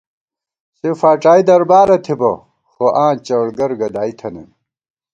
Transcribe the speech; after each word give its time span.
سےفاڄائی 0.79 1.43
دربارہ 1.49 1.97
تھِبہ، 2.05 2.31
خو 2.71 2.85
آں 3.03 3.13
چڑگر 3.25 3.71
گدائی 3.79 4.13
تھنَئیم 4.19 4.49